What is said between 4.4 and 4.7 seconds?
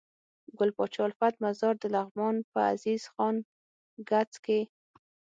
کي